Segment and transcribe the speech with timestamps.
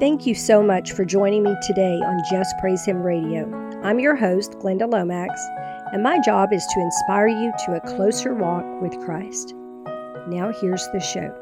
[0.00, 3.50] Thank you so much for joining me today on Just Praise Him Radio.
[3.82, 5.44] I'm your host, Glenda Lomax,
[5.92, 9.54] and my job is to inspire you to a closer walk with Christ.
[10.28, 11.34] Now, here's the show.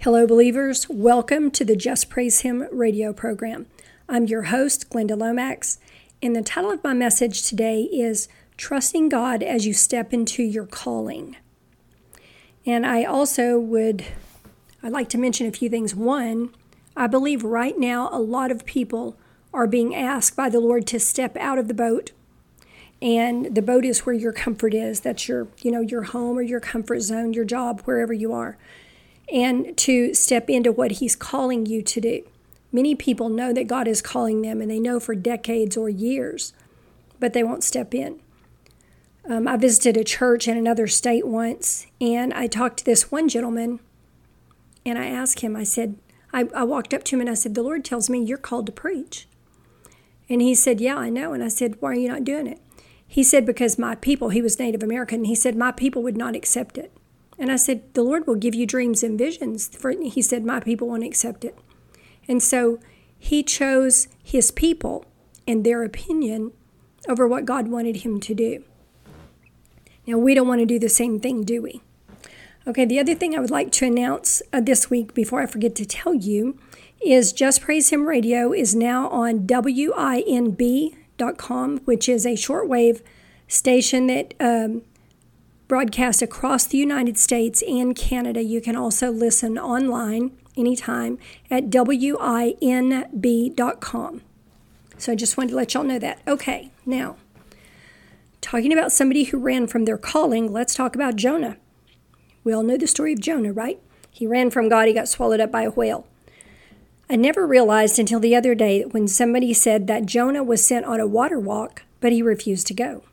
[0.00, 0.88] Hello, believers.
[0.88, 3.66] Welcome to the Just Praise Him radio program.
[4.08, 5.78] I'm your host, Glenda Lomax,
[6.20, 10.66] and the title of my message today is Trusting God as You Step into Your
[10.66, 11.36] Calling.
[12.66, 14.04] And I also would,
[14.82, 15.94] I'd like to mention a few things.
[15.94, 16.50] One,
[16.96, 19.16] I believe right now a lot of people
[19.52, 22.12] are being asked by the Lord to step out of the boat.
[23.02, 25.00] And the boat is where your comfort is.
[25.00, 28.56] That's your, you know, your home or your comfort zone, your job, wherever you are.
[29.32, 32.22] And to step into what He's calling you to do.
[32.72, 36.52] Many people know that God is calling them and they know for decades or years,
[37.20, 38.20] but they won't step in.
[39.28, 43.28] Um, I visited a church in another state once, and I talked to this one
[43.28, 43.80] gentleman,
[44.84, 45.96] and I asked him, I said,
[46.34, 48.66] I, I walked up to him and I said, The Lord tells me you're called
[48.66, 49.28] to preach.
[50.28, 51.32] And he said, Yeah, I know.
[51.32, 52.60] And I said, Why are you not doing it?
[53.06, 56.34] He said, Because my people, he was Native American, he said, My people would not
[56.34, 56.92] accept it.
[57.38, 59.68] And I said, The Lord will give you dreams and visions.
[59.68, 61.56] For, he said, My people won't accept it.
[62.26, 62.80] And so
[63.16, 65.04] he chose his people
[65.46, 66.52] and their opinion
[67.08, 68.64] over what God wanted him to do.
[70.06, 71.80] Now, we don't want to do the same thing, do we?
[72.66, 75.74] Okay, the other thing I would like to announce uh, this week before I forget
[75.76, 76.58] to tell you
[77.04, 80.88] is Just Praise Him Radio is now on WINB.com,
[81.84, 83.02] which is a shortwave
[83.48, 84.80] station that um,
[85.68, 88.42] broadcasts across the United States and Canada.
[88.42, 91.18] You can also listen online anytime
[91.50, 92.52] at WINB.com.
[94.96, 96.22] So I just wanted to let y'all know that.
[96.26, 97.16] Okay, now
[98.44, 101.56] Talking about somebody who ran from their calling, let's talk about Jonah.
[102.44, 103.80] We all know the story of Jonah, right?
[104.10, 106.06] He ran from God, he got swallowed up by a whale.
[107.08, 111.00] I never realized until the other day when somebody said that Jonah was sent on
[111.00, 113.04] a water walk, but he refused to go.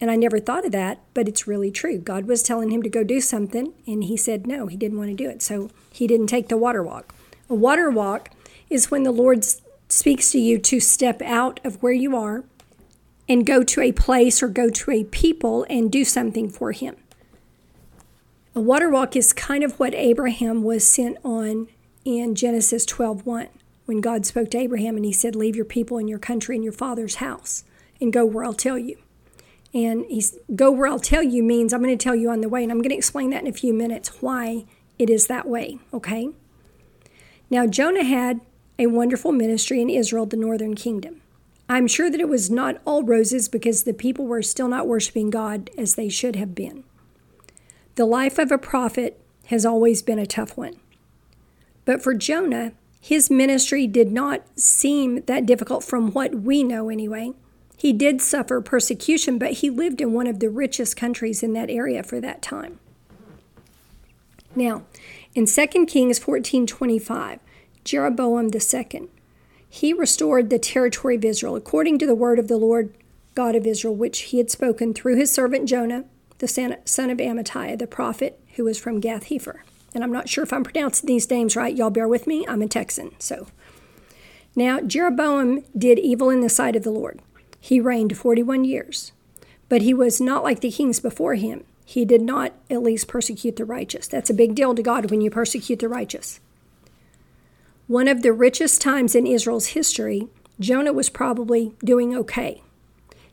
[0.00, 1.98] And I never thought of that, but it's really true.
[1.98, 5.10] God was telling him to go do something, and he said no, he didn't want
[5.10, 5.42] to do it.
[5.42, 7.14] So he didn't take the water walk.
[7.50, 8.30] A water walk
[8.70, 9.44] is when the Lord
[9.90, 12.44] speaks to you to step out of where you are
[13.28, 16.96] and go to a place or go to a people and do something for him.
[18.54, 21.68] A water walk is kind of what Abraham was sent on
[22.04, 23.48] in Genesis 12:1
[23.84, 26.64] when God spoke to Abraham and he said, "Leave your people and your country and
[26.64, 27.64] your father's house
[28.00, 28.96] and go where I'll tell you."
[29.74, 32.48] And he's go where I'll tell you means I'm going to tell you on the
[32.48, 34.64] way and I'm going to explain that in a few minutes why
[34.98, 36.30] it is that way, okay?
[37.50, 38.40] Now Jonah had
[38.78, 41.20] a wonderful ministry in Israel, the northern kingdom.
[41.68, 45.30] I'm sure that it was not all roses because the people were still not worshiping
[45.30, 46.84] God as they should have been.
[47.96, 50.76] The life of a prophet has always been a tough one.
[51.84, 57.32] But for Jonah, his ministry did not seem that difficult from what we know anyway.
[57.76, 61.70] He did suffer persecution, but he lived in one of the richest countries in that
[61.70, 62.80] area for that time.
[64.56, 64.82] Now,
[65.34, 67.38] in 2 Kings 14:25,
[67.84, 69.08] Jeroboam II
[69.68, 72.94] he restored the territory of Israel according to the word of the Lord
[73.34, 76.04] God of Israel, which he had spoken through his servant Jonah,
[76.38, 79.60] the son of Amittai, the prophet who was from Gath Hepher.
[79.94, 81.74] And I'm not sure if I'm pronouncing these names right.
[81.74, 82.46] Y'all bear with me.
[82.46, 83.12] I'm a Texan.
[83.18, 83.46] So
[84.56, 87.20] now Jeroboam did evil in the sight of the Lord.
[87.60, 89.12] He reigned 41 years,
[89.68, 91.64] but he was not like the kings before him.
[91.84, 94.06] He did not at least persecute the righteous.
[94.06, 96.40] That's a big deal to God when you persecute the righteous.
[97.88, 100.28] One of the richest times in Israel's history,
[100.60, 102.62] Jonah was probably doing okay.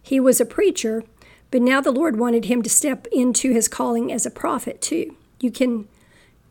[0.01, 1.03] He was a preacher,
[1.51, 5.17] but now the Lord wanted him to step into his calling as a prophet too.
[5.41, 5.89] You can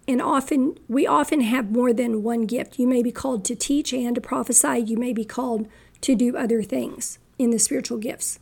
[0.07, 2.79] and often we often have more than one gift.
[2.79, 4.81] You may be called to teach and to prophesy.
[4.81, 5.67] You may be called
[6.03, 8.39] to do other things in the spiritual gifts.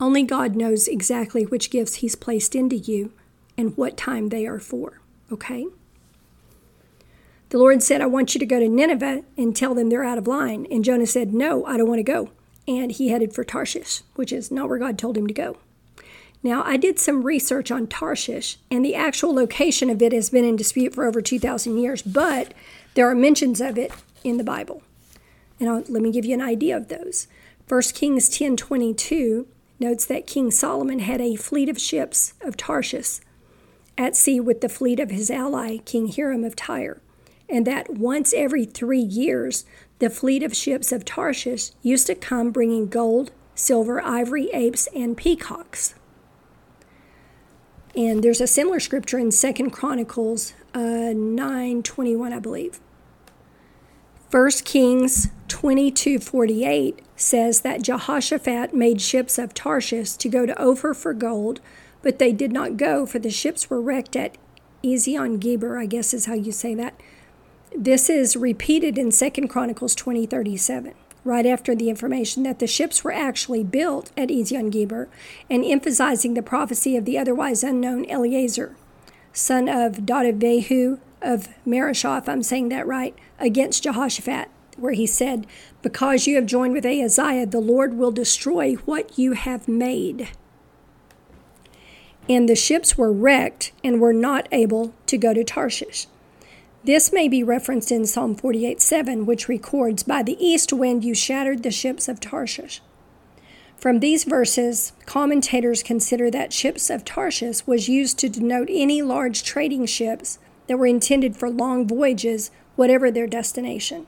[0.00, 3.12] Only God knows exactly which gifts He's placed into you
[3.56, 5.00] and what time they are for,
[5.30, 5.66] okay?
[7.50, 10.18] The Lord said, I want you to go to Nineveh and tell them they're out
[10.18, 10.68] of line.
[10.70, 12.30] And Jonah said, No, I don't want to go.
[12.68, 15.56] And he headed for Tarshish, which is not where God told him to go.
[16.44, 20.44] Now, I did some research on Tarshish, and the actual location of it has been
[20.44, 22.54] in dispute for over 2,000 years, but
[22.94, 23.92] there are mentions of it
[24.22, 24.82] in the Bible.
[25.58, 27.26] And I'll, let me give you an idea of those.
[27.68, 29.46] 1 Kings 10:22
[29.80, 33.18] notes that King Solomon had a fleet of ships of Tarshish
[33.98, 37.00] at sea with the fleet of his ally, King Hiram of Tyre
[37.50, 39.64] and that once every three years,
[39.98, 45.16] the fleet of ships of Tarshish used to come bringing gold, silver, ivory, apes, and
[45.16, 45.94] peacocks.
[47.96, 52.80] And there's a similar scripture in Second Chronicles uh, 9 21, I believe.
[54.30, 60.94] 1 Kings 22 48 says that Jehoshaphat made ships of Tarshish to go to Ophir
[60.94, 61.60] for gold,
[62.00, 64.38] but they did not go, for the ships were wrecked at
[64.84, 66.98] Ezion Geber, I guess is how you say that.
[67.76, 70.92] This is repeated in 2 Chronicles 20 37
[71.24, 75.08] right after the information that the ships were actually built at Ezion Geber
[75.48, 78.74] and emphasizing the prophecy of the otherwise unknown Eleazar,
[79.32, 85.46] son of Dodavahu of Mareshah, if I'm saying that right, against Jehoshaphat, where he said,
[85.82, 90.28] Because you have joined with Ahaziah, the Lord will destroy what you have made.
[92.28, 96.06] And the ships were wrecked and were not able to go to Tarshish.
[96.82, 101.14] This may be referenced in Psalm 48 7, which records, By the east wind you
[101.14, 102.80] shattered the ships of Tarshish.
[103.76, 109.42] From these verses, commentators consider that ships of Tarshish was used to denote any large
[109.42, 110.38] trading ships
[110.68, 114.06] that were intended for long voyages, whatever their destination.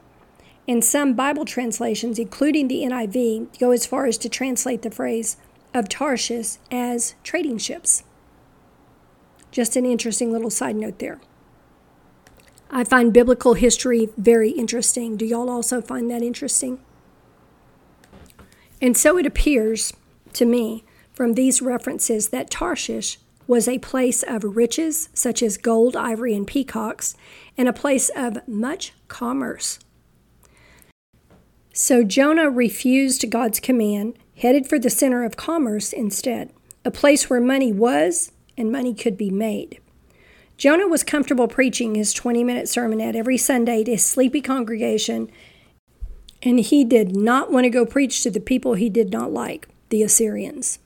[0.67, 5.37] And some Bible translations, including the NIV, go as far as to translate the phrase
[5.75, 8.03] of Tarshish as trading ships.
[9.51, 11.21] Just an interesting little side note there.
[12.75, 15.19] I find biblical history very interesting.
[15.19, 16.79] Do y'all also find that interesting?
[18.81, 19.93] And so it appears
[20.33, 25.95] to me from these references that Tarshish was a place of riches such as gold,
[25.95, 27.15] ivory, and peacocks,
[27.59, 29.79] and a place of much commerce.
[31.75, 36.51] So Jonah refused God's command, headed for the center of commerce instead,
[36.87, 39.79] a place where money was and money could be made.
[40.63, 45.29] Jonah was comfortable preaching his 20 minute sermon at every Sunday to his sleepy congregation,
[46.41, 49.67] and he did not want to go preach to the people he did not like,
[49.89, 50.79] the Assyrians.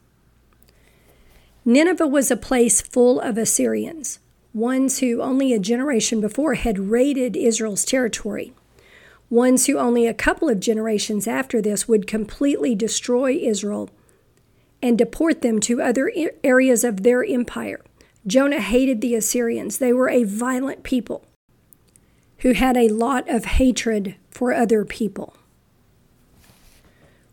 [1.67, 4.19] Nineveh was a place full of Assyrians,
[4.55, 8.55] ones who only a generation before had raided Israel's territory,
[9.29, 13.91] ones who only a couple of generations after this would completely destroy Israel
[14.81, 16.11] and deport them to other
[16.43, 17.83] areas of their empire.
[18.27, 19.79] Jonah hated the Assyrians.
[19.79, 21.25] They were a violent people
[22.39, 25.37] who had a lot of hatred for other people.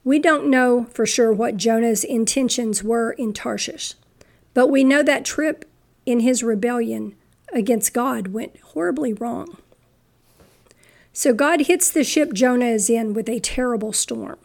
[0.04, 3.96] We don't know for sure what Jonah's intentions were in Tarshish,
[4.54, 5.66] but we know that trip
[6.06, 7.16] in his rebellion
[7.54, 9.58] against God went horribly wrong.
[11.14, 14.40] So God hits the ship Jonah is in with a terrible storm.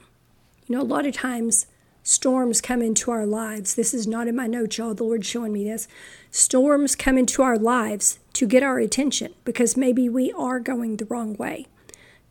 [0.67, 1.67] You know, a lot of times
[2.09, 3.75] storms come into our lives.
[3.75, 4.95] This is not in my notes, y'all.
[4.95, 5.87] The Lord's showing me this.
[6.31, 11.05] Storms come into our lives to get our attention because maybe we are going the
[11.05, 11.67] wrong way.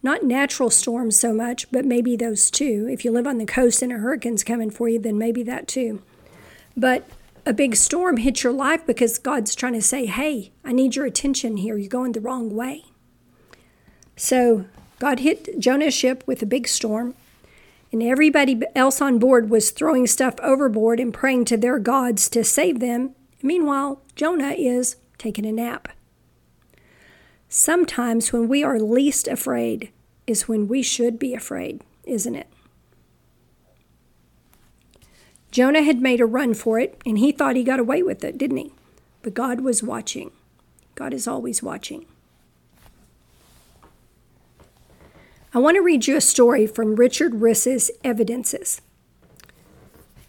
[0.02, 2.88] Not natural storms so much, but maybe those too.
[2.90, 5.68] If you live on the coast and a hurricane's coming for you, then maybe that
[5.68, 6.02] too.
[6.76, 7.08] But
[7.46, 11.06] a big storm hits your life because God's trying to say, hey, I need your
[11.06, 11.78] attention here.
[11.78, 12.86] You're going the wrong way.
[14.16, 14.66] So
[14.98, 17.14] God hit Jonah's ship with a big storm
[17.92, 22.44] and everybody else on board was throwing stuff overboard and praying to their gods to
[22.44, 23.16] save them.
[23.42, 25.90] Meanwhile, Jonah is taking a nap.
[27.50, 29.92] Sometimes when we are least afraid
[30.26, 32.48] is when we should be afraid, isn't it?
[35.50, 38.38] Jonah had made a run for it, and he thought he got away with it,
[38.38, 38.74] didn't he?
[39.22, 40.32] But God was watching.
[40.96, 42.06] God is always watching.
[45.58, 48.80] I want to read you a story from Richard Riss's Evidences.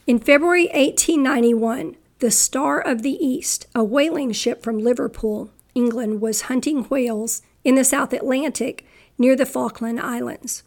[0.07, 6.49] In February 1891, the Star of the East, a whaling ship from Liverpool, England, was
[6.49, 8.87] hunting whales in the South Atlantic
[9.19, 10.63] near the Falkland Islands.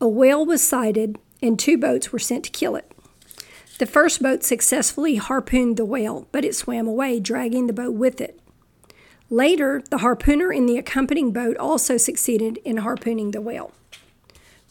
[0.00, 2.92] A whale was sighted, and two boats were sent to kill it.
[3.80, 8.20] The first boat successfully harpooned the whale, but it swam away, dragging the boat with
[8.20, 8.38] it.
[9.30, 13.72] Later, the harpooner in the accompanying boat also succeeded in harpooning the whale.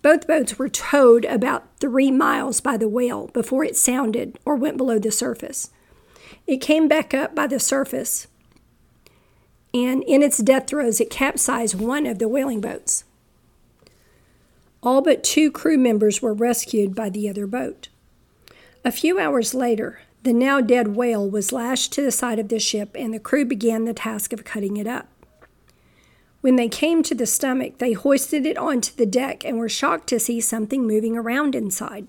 [0.01, 4.77] Both boats were towed about three miles by the whale before it sounded or went
[4.77, 5.72] below the surface.
[6.48, 8.27] It came back up by the surface,
[9.74, 13.03] and in its death throes, it capsized one of the whaling boats.
[14.82, 17.89] All but two crew members were rescued by the other boat.
[18.86, 22.60] A few hours later, the now dead whale was lashed to the side of the
[22.60, 25.09] ship, and the crew began the task of cutting it up.
[26.41, 30.08] When they came to the stomach, they hoisted it onto the deck and were shocked
[30.10, 32.08] to see something moving around inside.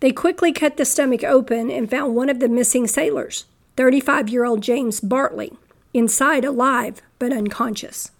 [0.00, 3.46] They quickly cut the stomach open and found one of the missing sailors,
[3.76, 5.52] 35 year old James Bartley,
[5.94, 8.10] inside alive but unconscious.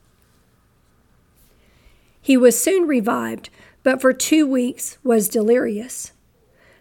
[2.21, 3.51] He was soon revived,
[3.83, 6.13] but for two weeks was delirious.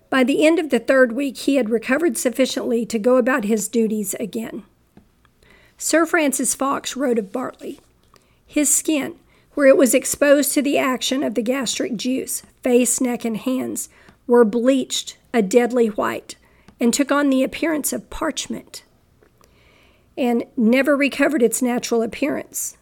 [0.10, 3.68] By the end of the third week, he had recovered sufficiently to go about his
[3.68, 4.64] duties again.
[5.78, 7.80] Sir Francis Fox wrote of Bartley
[8.48, 9.20] His skin,
[9.54, 13.90] where it was exposed to the action of the gastric juice, face, neck, and hands,
[14.26, 16.36] were bleached a deadly white
[16.80, 18.84] and took on the appearance of parchment
[20.18, 22.78] and never recovered its natural appearance,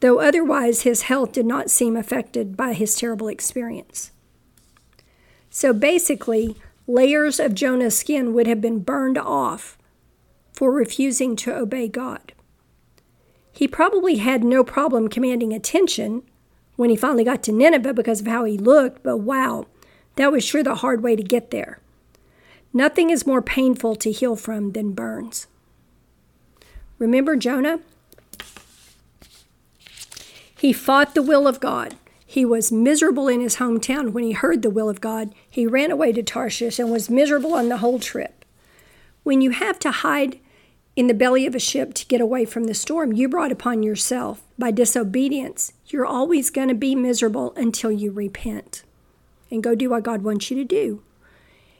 [0.00, 4.12] though otherwise his health did not seem affected by his terrible experience.
[5.50, 6.56] So basically,
[6.86, 9.78] layers of Jonah's skin would have been burned off
[10.52, 12.32] for refusing to obey God.
[13.56, 16.22] He probably had no problem commanding attention
[16.76, 19.64] when he finally got to Nineveh because of how he looked, but wow,
[20.16, 21.80] that was sure the hard way to get there.
[22.74, 25.46] Nothing is more painful to heal from than burns.
[26.98, 27.80] Remember Jonah?
[30.58, 31.96] He fought the will of God.
[32.26, 35.34] He was miserable in his hometown when he heard the will of God.
[35.48, 38.44] He ran away to Tarshish and was miserable on the whole trip.
[39.22, 40.40] When you have to hide
[40.96, 43.82] in the belly of a ship to get away from the storm you brought upon
[43.82, 48.82] yourself by disobedience, you're always going to be miserable until you repent
[49.50, 51.02] and go do what God wants you to do.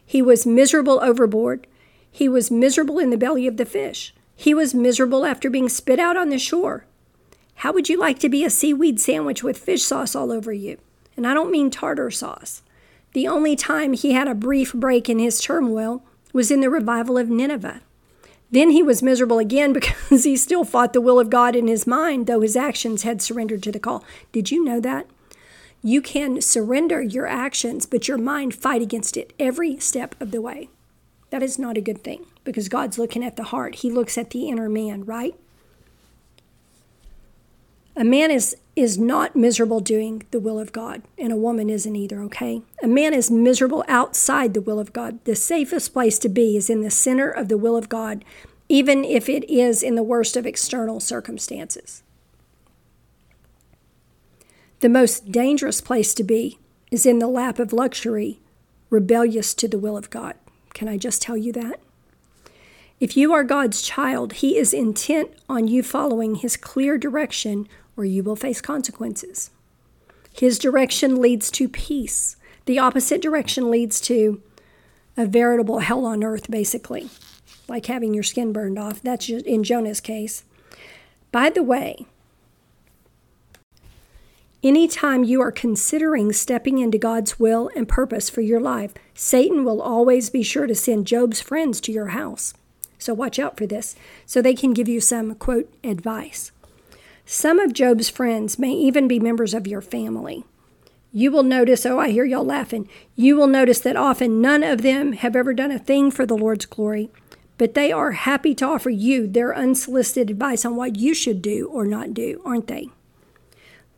[0.05, 1.67] He was miserable overboard.
[2.13, 4.15] He was miserable in the belly of the fish.
[4.37, 6.85] He was miserable after being spit out on the shore.
[7.57, 10.77] How would you like to be a seaweed sandwich with fish sauce all over you?
[11.17, 12.63] And I don't mean tartar sauce.
[13.15, 16.05] The only time he had a brief break in his turmoil
[16.35, 17.81] was in the revival of Nineveh.
[18.57, 21.87] Then he was miserable again because he still fought the will of God in his
[21.87, 24.03] mind, though his actions had surrendered to the call.
[24.33, 25.07] Did you know that?
[25.83, 30.41] You can surrender your actions, but your mind fight against it every step of the
[30.41, 30.71] way.
[31.29, 33.75] That is not a good thing because God's looking at the heart.
[33.75, 35.35] He looks at the inner man, right?
[37.97, 41.97] A man is is not miserable doing the will of God, and a woman isn't
[41.97, 42.61] either, okay?
[42.83, 45.19] A man is miserable outside the will of God.
[45.25, 48.23] The safest place to be is in the center of the will of God,
[48.69, 52.03] even if it is in the worst of external circumstances.
[54.81, 56.59] The most dangerous place to be
[56.91, 58.41] is in the lap of luxury,
[58.91, 60.35] rebellious to the will of God.
[60.75, 61.81] Can I just tell you that?
[63.01, 68.05] If you are God's child, He is intent on you following His clear direction, or
[68.05, 69.51] you will face consequences.
[70.33, 72.37] His direction leads to peace.
[72.67, 74.43] The opposite direction leads to
[75.17, 77.09] a veritable hell on earth, basically,
[77.69, 79.01] like having your skin burned off.
[79.03, 80.45] That's in Jonah's case.
[81.33, 82.07] By the way,
[84.67, 89.81] Anytime you are considering stepping into God's will and purpose for your life, Satan will
[89.81, 92.53] always be sure to send Job's friends to your house.
[92.99, 96.51] So watch out for this, so they can give you some, quote, advice.
[97.29, 100.45] Some of Job's friends may even be members of your family.
[101.13, 102.89] You will notice, oh, I hear y'all laughing.
[103.17, 106.37] You will notice that often none of them have ever done a thing for the
[106.37, 107.11] Lord's glory,
[107.59, 111.67] but they are happy to offer you their unsolicited advice on what you should do
[111.67, 112.91] or not do, aren't they?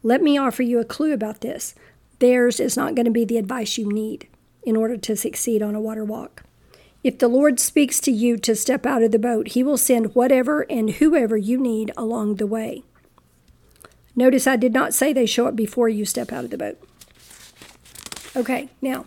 [0.03, 1.75] Let me offer you a clue about this.
[2.21, 4.27] Theirs is not going to be the advice you need
[4.63, 6.45] in order to succeed on a water walk.
[7.05, 10.15] If the Lord speaks to you to step out of the boat, He will send
[10.15, 12.85] whatever and whoever you need along the way.
[14.19, 16.77] Notice I did not say they show up before you step out of the boat.
[18.35, 19.07] Okay, now,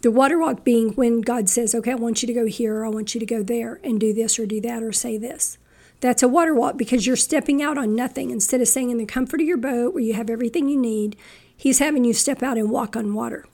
[0.00, 2.86] the water walk being when God says, Okay, I want you to go here, or
[2.86, 5.58] I want you to go there and do this or do that or say this.
[6.00, 8.30] That's a water walk because you're stepping out on nothing.
[8.30, 11.14] Instead of staying in the comfort of your boat where you have everything you need,
[11.54, 13.44] he's having you step out and walk on water.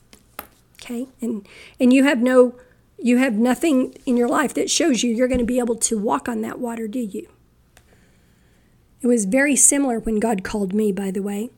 [0.81, 1.07] Okay?
[1.19, 1.45] And
[1.77, 2.55] and you have no
[2.97, 5.97] you have nothing in your life that shows you you're going to be able to
[5.97, 7.27] walk on that water, do you?
[9.03, 11.49] It was very similar when God called me, by the way,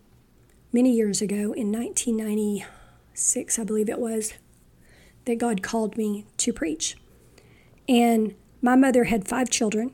[0.73, 4.33] many years ago in 1996, I believe it was,
[5.25, 6.97] that God called me to preach.
[7.87, 8.33] And
[8.63, 9.91] my mother had five children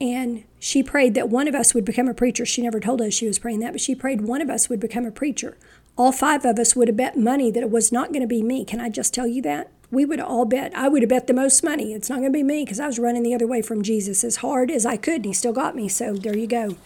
[0.00, 2.46] and she prayed that one of us would become a preacher.
[2.46, 4.80] She never told us she was praying that, but she prayed one of us would
[4.80, 5.58] become a preacher.
[5.98, 8.42] All five of us would have bet money that it was not going to be
[8.42, 8.64] me.
[8.64, 9.70] Can I just tell you that?
[9.90, 10.72] We would all bet.
[10.74, 11.92] I would have bet the most money.
[11.92, 14.24] It's not going to be me because I was running the other way from Jesus
[14.24, 15.88] as hard as I could, and He still got me.
[15.88, 16.76] So there you go.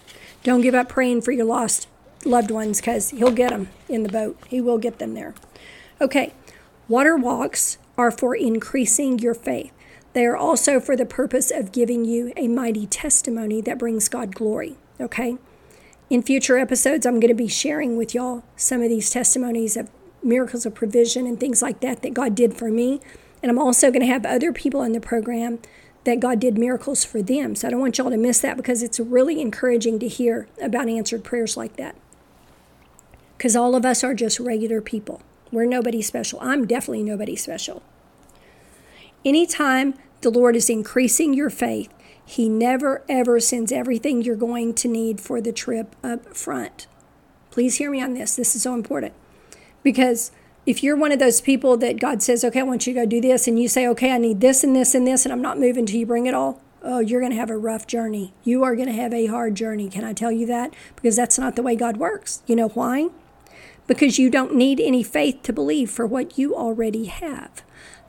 [0.43, 1.89] Don't give up praying for your lost
[2.25, 4.39] loved ones because He'll get them in the boat.
[4.49, 5.35] He will get them there.
[6.01, 6.33] Okay,
[6.89, 9.73] water walks are for increasing your faith.
[10.13, 14.35] They are also for the purpose of giving you a mighty testimony that brings God
[14.35, 14.77] glory.
[15.01, 15.37] Okay?
[16.09, 19.89] In future episodes, I'm going to be sharing with y'all some of these testimonies of
[20.23, 23.01] miracles of provision and things like that that God did for me.
[23.43, 25.61] And I'm also going to have other people in the program
[26.05, 27.55] that God did miracles for them.
[27.55, 30.89] So I don't want y'all to miss that because it's really encouraging to hear about
[30.89, 31.97] answered prayers like that.
[33.37, 35.23] Because all of us are just regular people.
[35.51, 36.39] We're nobody special.
[36.41, 37.83] I'm definitely nobody special.
[39.25, 41.93] Anytime the Lord is increasing your faith,
[42.25, 46.87] He never ever sends everything you're going to need for the trip up front.
[47.51, 48.37] Please hear me on this.
[48.37, 49.15] This is so important.
[49.83, 50.31] Because
[50.67, 53.07] if you're one of those people that God says, okay, I want you to go
[53.07, 55.43] do this, and you say, okay, I need this and this and this, and I'm
[55.43, 58.33] not moving till you bring it all, oh, you're going to have a rough journey.
[58.45, 59.89] You are going to have a hard journey.
[59.89, 60.75] Can I tell you that?
[60.97, 62.43] Because that's not the way God works.
[62.47, 63.09] You know why?
[63.87, 67.63] Because you don't need any faith to believe for what you already have.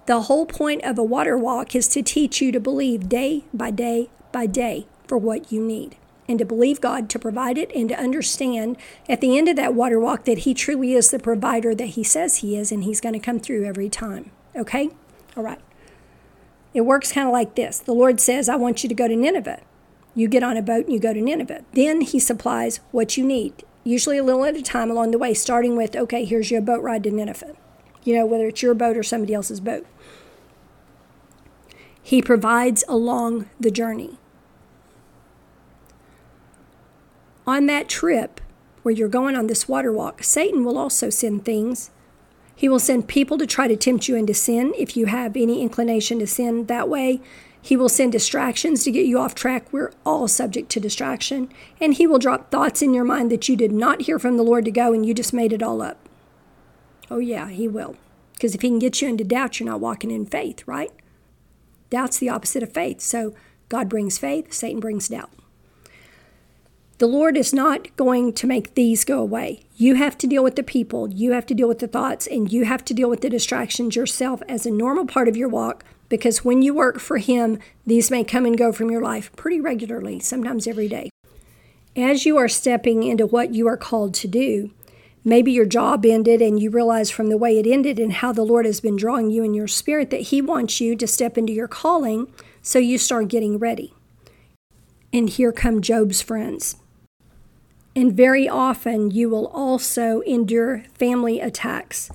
[0.05, 3.71] The whole point of a water walk is to teach you to believe day by
[3.71, 5.95] day by day for what you need
[6.31, 9.75] and to believe God to provide it and to understand at the end of that
[9.75, 13.01] water walk that He truly is the provider that He says He is and He's
[13.01, 14.31] going to come through every time.
[14.55, 14.89] Okay?
[15.35, 15.59] All right.
[16.73, 19.15] It works kind of like this The Lord says, I want you to go to
[19.15, 19.61] Nineveh.
[20.15, 21.65] You get on a boat and you go to Nineveh.
[21.73, 25.33] Then He supplies what you need, usually a little at a time along the way,
[25.33, 27.55] starting with, okay, here's your boat ride to Nineveh.
[28.03, 29.85] You know, whether it's your boat or somebody else's boat.
[32.01, 34.17] He provides along the journey.
[37.45, 38.39] On that trip
[38.83, 41.91] where you're going on this water walk, Satan will also send things
[42.61, 45.63] he will send people to try to tempt you into sin if you have any
[45.63, 47.19] inclination to sin that way.
[47.59, 49.73] He will send distractions to get you off track.
[49.73, 51.51] We're all subject to distraction.
[51.79, 54.43] And he will drop thoughts in your mind that you did not hear from the
[54.43, 56.07] Lord to go and you just made it all up.
[57.09, 57.95] Oh, yeah, he will.
[58.33, 60.91] Because if he can get you into doubt, you're not walking in faith, right?
[61.89, 63.01] Doubt's the opposite of faith.
[63.01, 63.33] So
[63.69, 65.31] God brings faith, Satan brings doubt.
[67.01, 69.61] The Lord is not going to make these go away.
[69.75, 72.53] You have to deal with the people, you have to deal with the thoughts, and
[72.53, 75.83] you have to deal with the distractions yourself as a normal part of your walk
[76.09, 79.59] because when you work for Him, these may come and go from your life pretty
[79.59, 81.09] regularly, sometimes every day.
[81.95, 84.69] As you are stepping into what you are called to do,
[85.25, 88.45] maybe your job ended and you realize from the way it ended and how the
[88.45, 91.51] Lord has been drawing you in your spirit that He wants you to step into
[91.51, 92.31] your calling,
[92.61, 93.91] so you start getting ready.
[95.11, 96.75] And here come Job's friends.
[97.95, 102.09] And very often you will also endure family attacks.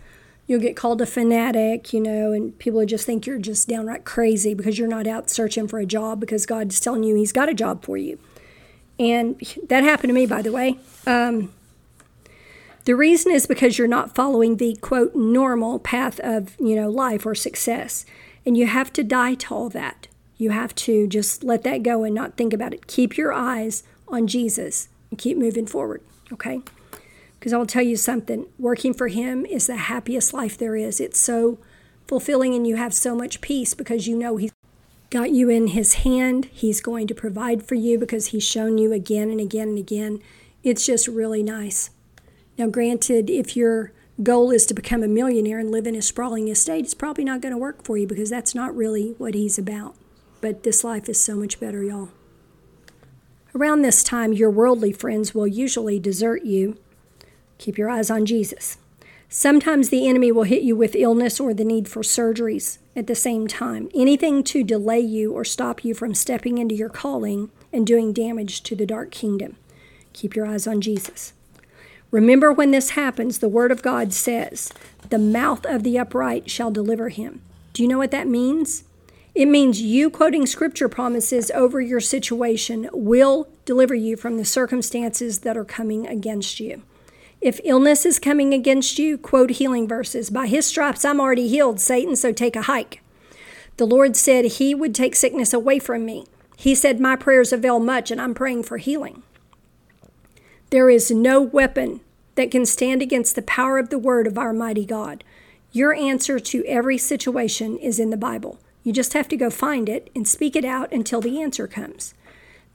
[0.47, 4.55] You'll get called a fanatic, you know, and people just think you're just downright crazy
[4.55, 7.55] because you're not out searching for a job because God's telling you He's got a
[7.55, 8.19] job for you.
[8.99, 10.79] And that happened to me, by the way.
[11.07, 11.53] Um,
[12.85, 17.27] the reason is because you're not following the quote normal path of you know life
[17.27, 18.07] or success,
[18.47, 20.07] and you have to die to all that.
[20.39, 22.87] You have to just let that go and not think about it.
[22.87, 26.61] Keep your eyes on Jesus and keep moving forward, okay?
[27.39, 31.01] Because I'll tell you something working for Him is the happiest life there is.
[31.01, 31.59] It's so
[32.07, 34.53] fulfilling, and you have so much peace because you know He's
[35.11, 36.47] got you in His hand.
[36.53, 40.21] He's going to provide for you because He's shown you again and again and again.
[40.63, 41.91] It's just really nice.
[42.59, 43.93] Now, granted, if your
[44.23, 47.43] goal is to become a millionaire and live in a sprawling estate, it's probably not
[47.43, 49.95] going to work for you because that's not really what He's about.
[50.41, 52.11] But this life is so much better, y'all.
[53.57, 56.77] Around this time, your worldly friends will usually desert you.
[57.57, 58.77] Keep your eyes on Jesus.
[59.31, 63.15] Sometimes the enemy will hit you with illness or the need for surgeries at the
[63.15, 63.89] same time.
[63.95, 68.63] Anything to delay you or stop you from stepping into your calling and doing damage
[68.65, 69.57] to the dark kingdom.
[70.13, 71.33] Keep your eyes on Jesus.
[72.11, 74.71] Remember when this happens, the Word of God says,
[75.09, 77.41] The mouth of the upright shall deliver him.
[77.73, 78.85] Do you know what that means?
[79.37, 85.41] It means you quoting scripture promises over your situation will deliver you from the circumstances
[85.41, 86.83] that are coming against you.
[87.43, 90.31] If illness is coming against you, quote healing verses.
[90.31, 93.03] By his stripes, I'm already healed, Satan, so take a hike.
[93.77, 96.25] The Lord said he would take sickness away from me.
[96.57, 99.23] He said, My prayers avail much, and I'm praying for healing.
[100.71, 102.01] There is no weapon
[102.37, 105.25] that can stand against the power of the word of our mighty God.
[105.73, 108.59] Your answer to every situation is in the Bible.
[108.87, 112.15] You just have to go find it and speak it out until the answer comes.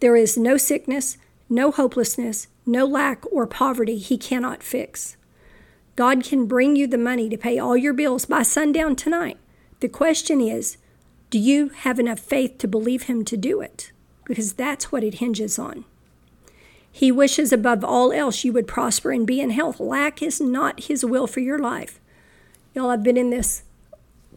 [0.02, 5.16] There is no sickness, no hopelessness, no lack or poverty he cannot fix.
[5.96, 9.38] God can bring you the money to pay all your bills by sundown tonight.
[9.80, 10.76] The question is,
[11.30, 13.94] do you have enough faith to believe him to do it?
[14.26, 15.86] Because that's what it hinges on.
[16.92, 19.80] He wishes above all else you would prosper and be in health.
[19.80, 22.02] Lack is not his will for your life.
[22.76, 23.64] Y'all, I've been in this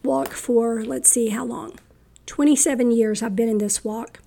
[0.05, 1.79] walk for, let's see how long.
[2.25, 4.19] 27 years I've been in this walk.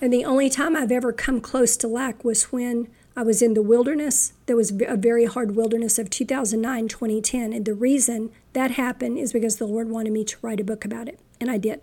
[0.00, 3.54] And the only time I've ever come close to lack was when I was in
[3.54, 4.32] the wilderness.
[4.46, 7.52] There was a very hard wilderness of 2009, 2010.
[7.52, 10.84] And the reason that happened is because the Lord wanted me to write a book
[10.84, 11.18] about it.
[11.38, 11.82] And I did.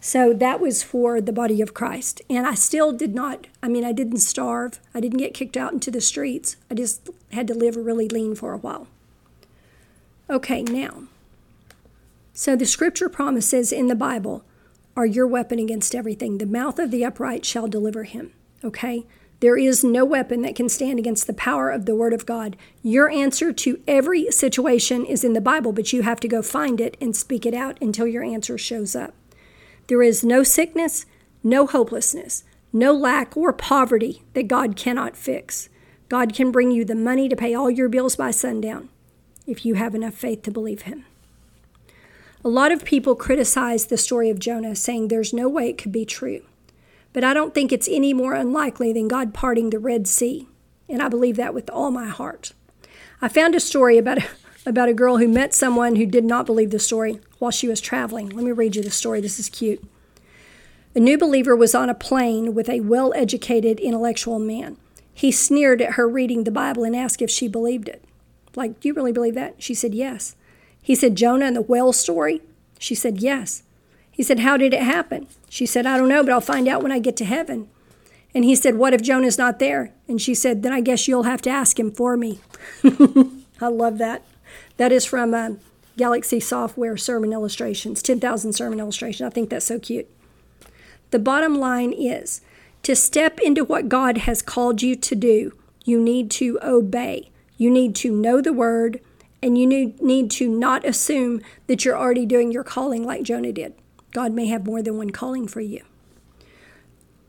[0.00, 2.20] So that was for the body of Christ.
[2.28, 4.78] And I still did not, I mean, I didn't starve.
[4.94, 6.56] I didn't get kicked out into the streets.
[6.70, 8.86] I just had to live really lean for a while.
[10.28, 11.04] Okay, now,
[12.34, 14.44] so the scripture promises in the Bible
[14.96, 16.38] are your weapon against everything.
[16.38, 18.32] The mouth of the upright shall deliver him.
[18.64, 19.06] Okay?
[19.38, 22.56] There is no weapon that can stand against the power of the Word of God.
[22.82, 26.80] Your answer to every situation is in the Bible, but you have to go find
[26.80, 29.14] it and speak it out until your answer shows up.
[29.86, 31.06] There is no sickness,
[31.42, 32.42] no hopelessness,
[32.72, 35.68] no lack or poverty that God cannot fix.
[36.08, 38.88] God can bring you the money to pay all your bills by sundown
[39.46, 41.04] if you have enough faith to believe Him.
[42.46, 45.92] A lot of people criticize the story of Jonah, saying there's no way it could
[45.92, 46.42] be true.
[47.14, 50.46] But I don't think it's any more unlikely than God parting the Red Sea.
[50.86, 52.52] And I believe that with all my heart.
[53.22, 54.28] I found a story about a,
[54.66, 57.80] about a girl who met someone who did not believe the story while she was
[57.80, 58.28] traveling.
[58.28, 59.22] Let me read you the story.
[59.22, 59.82] This is cute.
[60.94, 64.76] A new believer was on a plane with a well educated, intellectual man.
[65.14, 68.04] He sneered at her reading the Bible and asked if she believed it.
[68.54, 69.62] Like, do you really believe that?
[69.62, 70.36] She said, yes.
[70.84, 72.42] He said, Jonah and the whale story?
[72.78, 73.64] She said, yes.
[74.14, 75.26] He said, How did it happen?
[75.48, 77.68] She said, I don't know, but I'll find out when I get to heaven.
[78.32, 79.92] And he said, What if Jonah's not there?
[80.06, 82.38] And she said, Then I guess you'll have to ask him for me.
[83.60, 84.22] I love that.
[84.76, 85.50] That is from uh,
[85.96, 89.26] Galaxie Software Sermon Illustrations, 10,000 Sermon Illustrations.
[89.26, 90.08] I think that's so cute.
[91.10, 92.40] The bottom line is
[92.84, 97.30] to step into what God has called you to do, you need to obey.
[97.56, 99.00] You need to know the word,
[99.44, 99.66] and you
[100.00, 103.74] need to not assume that you're already doing your calling like Jonah did.
[104.12, 105.82] God may have more than one calling for you.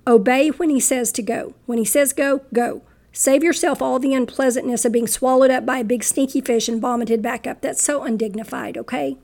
[0.08, 1.56] Obey when He says to go.
[1.66, 2.84] When He says go, go.
[3.12, 6.82] Save yourself all the unpleasantness of being swallowed up by a big stinky fish and
[6.82, 7.60] vomited back up.
[7.60, 9.18] That's so undignified, okay?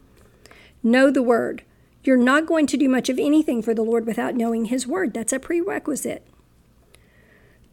[0.83, 1.63] Know the word.
[2.03, 5.13] You're not going to do much of anything for the Lord without knowing His word.
[5.13, 6.27] That's a prerequisite.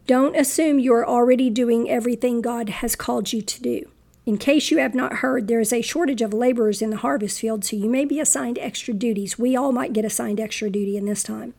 [0.07, 3.89] Don't assume you're already doing everything God has called you to do.
[4.25, 7.39] In case you have not heard, there is a shortage of laborers in the harvest
[7.39, 9.39] field, so you may be assigned extra duties.
[9.39, 11.53] We all might get assigned extra duty in this time.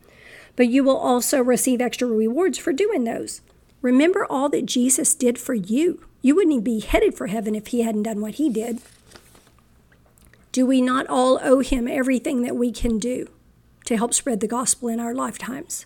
[0.55, 3.41] But you will also receive extra rewards for doing those.
[3.81, 6.05] Remember all that Jesus did for you.
[6.21, 8.79] You wouldn't be headed for heaven if he hadn't done what he did.
[10.51, 13.27] Do we not all owe him everything that we can do
[13.85, 15.85] to help spread the gospel in our lifetimes?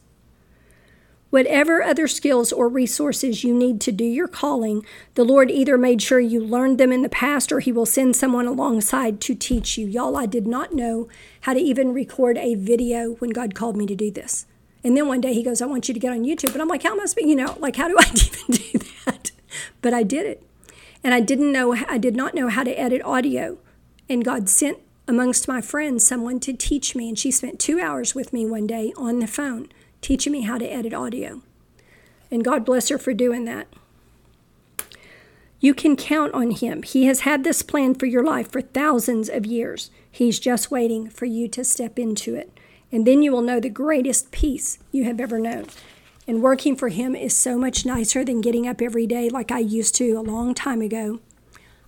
[1.35, 6.01] Whatever other skills or resources you need to do your calling, the Lord either made
[6.01, 9.77] sure you learned them in the past or He will send someone alongside to teach
[9.77, 9.85] you.
[9.85, 11.09] Y'all, I did not know
[11.41, 14.45] how to even record a video when God called me to do this.
[14.81, 16.53] And then one day He goes, I want you to get on YouTube.
[16.53, 19.31] And I'm like, how must be, you know, like, how do I even do that?
[19.81, 20.41] But I did it.
[21.03, 23.57] And I didn't know, I did not know how to edit audio.
[24.07, 27.09] And God sent amongst my friends someone to teach me.
[27.09, 29.67] And she spent two hours with me one day on the phone
[30.05, 31.41] teaching me how to edit audio.
[32.29, 33.67] And God bless her for doing that.
[35.59, 36.83] You can count on Him.
[36.83, 39.89] He has had this plan for your life for thousands of years.
[40.11, 42.51] He's just waiting for you to step into it.
[42.91, 45.65] And then you will know the greatest peace you have ever known.
[46.27, 49.57] And working for Him is so much nicer than getting up every day like I
[49.57, 51.19] used to a long time ago.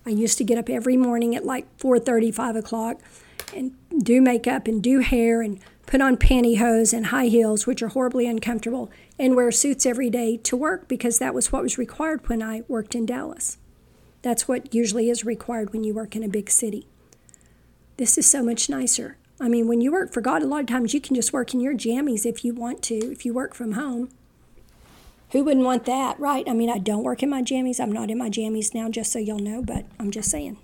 [0.04, 3.00] I used to get up every morning at like 4:30, 5 o'clock
[3.54, 7.88] and do makeup and do hair and put on pantyhose and high heels, which are
[7.88, 12.28] horribly uncomfortable, and wear suits every day to work because that was what was required
[12.28, 13.56] when I worked in Dallas.
[14.20, 16.86] That's what usually is required when you work in a big city.
[17.96, 19.16] This is so much nicer.
[19.40, 21.54] I mean, when you work for God, a lot of times you can just work
[21.54, 24.10] in your jammies if you want to, if you work from home.
[25.30, 26.46] Who wouldn't want that, right?
[26.46, 27.80] I mean, I don't work in my jammies.
[27.80, 30.58] I'm not in my jammies now, just so y'all know, but I'm just saying.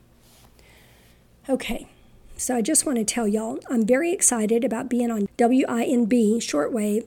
[1.48, 1.88] Okay.
[2.36, 7.06] So I just want to tell y'all I'm very excited about being on WINB shortwave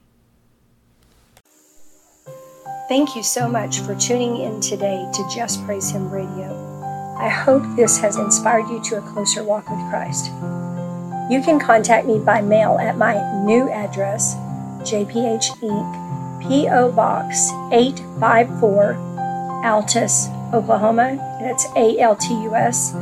[2.88, 6.56] Thank you so much for tuning in today to Just Praise Him Radio.
[7.20, 10.28] I hope this has inspired you to a closer walk with Christ.
[11.30, 14.36] You can contact me by mail at my new address,
[14.90, 16.94] JPH Inc., P.O.
[16.94, 18.94] Box 854,
[19.66, 21.18] Altus, Oklahoma.
[21.42, 22.96] That's A L T U S,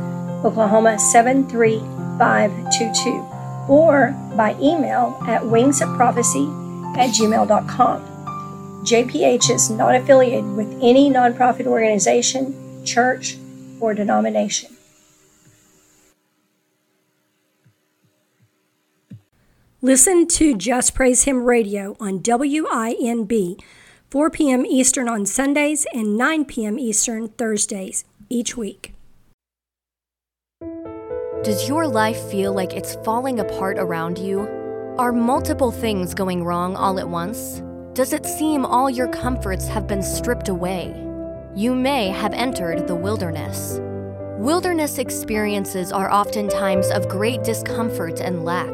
[0.44, 3.24] Oklahoma 73522.
[3.68, 8.15] Or by email at wingsofprophecy at gmail.com.
[8.86, 13.36] JPH is not affiliated with any nonprofit organization, church,
[13.80, 14.76] or denomination.
[19.82, 23.60] Listen to Just Praise Him Radio on WINB,
[24.08, 24.64] 4 p.m.
[24.64, 26.78] Eastern on Sundays and 9 p.m.
[26.78, 28.94] Eastern Thursdays each week.
[31.42, 34.42] Does your life feel like it's falling apart around you?
[34.96, 37.62] Are multiple things going wrong all at once?
[37.96, 40.94] Does it seem all your comforts have been stripped away?
[41.54, 43.78] You may have entered the wilderness.
[44.38, 48.68] Wilderness experiences are often times of great discomfort and lack.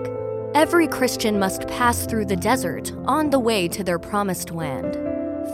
[0.56, 4.98] Every Christian must pass through the desert on the way to their promised land.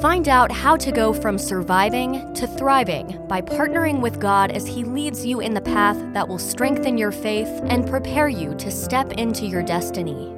[0.01, 4.83] Find out how to go from surviving to thriving by partnering with God as He
[4.83, 9.13] leads you in the path that will strengthen your faith and prepare you to step
[9.13, 10.38] into your destiny.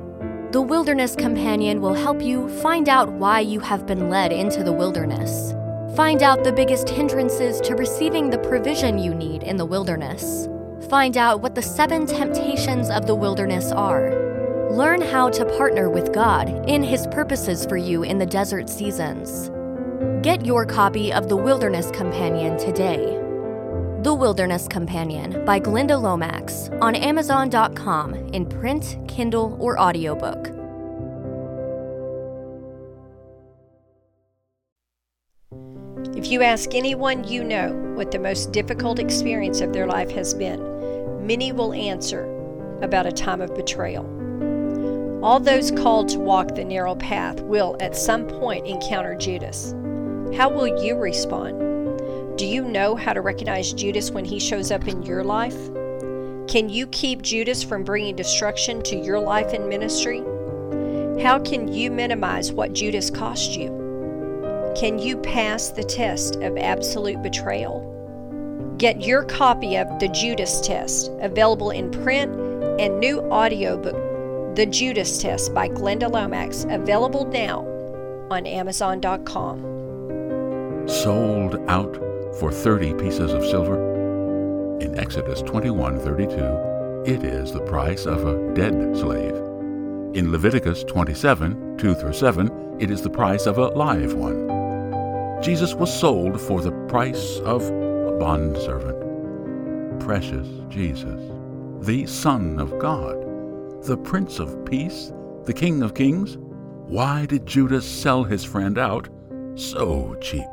[0.52, 4.72] The Wilderness Companion will help you find out why you have been led into the
[4.72, 5.54] wilderness.
[5.94, 10.48] Find out the biggest hindrances to receiving the provision you need in the wilderness.
[10.88, 14.10] Find out what the seven temptations of the wilderness are.
[14.72, 19.52] Learn how to partner with God in His purposes for you in the desert seasons.
[20.24, 23.20] Get your copy of The Wilderness Companion today.
[24.02, 30.46] The Wilderness Companion by Glenda Lomax on Amazon.com in print, Kindle, or audiobook.
[36.16, 40.32] If you ask anyone you know what the most difficult experience of their life has
[40.32, 42.24] been, many will answer
[42.80, 44.06] about a time of betrayal.
[45.22, 49.74] All those called to walk the narrow path will at some point encounter Judas.
[50.34, 51.69] How will you respond?
[52.40, 55.58] Do you know how to recognize Judas when he shows up in your life?
[56.48, 60.20] Can you keep Judas from bringing destruction to your life and ministry?
[61.22, 63.68] How can you minimize what Judas cost you?
[64.74, 67.84] Can you pass the test of absolute betrayal?
[68.78, 72.32] Get your copy of The Judas Test, available in print
[72.80, 77.66] and new audiobook, The Judas Test by Glenda Lomax, available now
[78.30, 79.60] on Amazon.com.
[80.88, 84.78] Sold out for 30 pieces of silver?
[84.80, 89.34] In Exodus 21:32, it is the price of a dead slave.
[90.14, 94.48] In Leviticus 27, 2 through 7, it is the price of a live one.
[95.42, 98.98] Jesus was sold for the price of a bondservant.
[100.00, 101.20] Precious Jesus,
[101.80, 103.16] the Son of God,
[103.84, 105.12] the Prince of Peace,
[105.44, 106.36] the King of Kings.
[106.86, 109.08] Why did Judas sell his friend out
[109.54, 110.48] so cheap?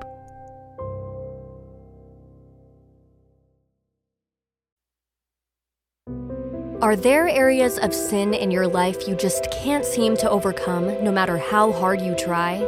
[6.80, 11.12] Are there areas of sin in your life you just can't seem to overcome, no
[11.12, 12.60] matter how hard you try?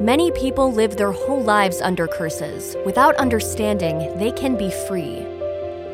[0.00, 5.26] Many people live their whole lives under curses without understanding they can be free.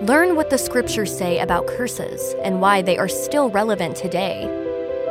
[0.03, 4.43] Learn what the scriptures say about curses and why they are still relevant today.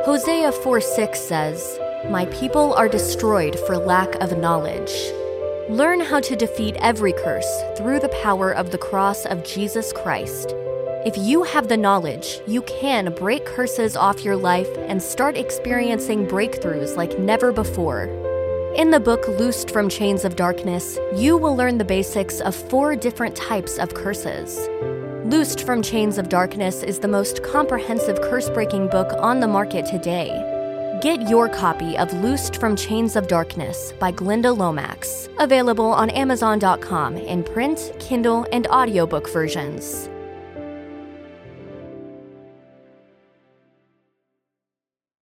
[0.04, 4.92] Hosea 4 6 says, My people are destroyed for lack of knowledge.
[5.68, 10.54] Learn how to defeat every curse through the power of the cross of Jesus Christ
[11.04, 16.28] if you have the knowledge, you can break curses off your life and start experiencing
[16.28, 18.04] breakthroughs like never before.
[18.76, 22.94] In the book Loosed from Chains of Darkness, you will learn the basics of four
[22.94, 24.68] different types of curses.
[25.24, 29.86] Loosed from Chains of Darkness is the most comprehensive curse breaking book on the market
[29.86, 30.30] today.
[31.02, 37.16] Get your copy of Loosed from Chains of Darkness by Glenda Lomax, available on Amazon.com
[37.16, 40.08] in print, Kindle, and audiobook versions.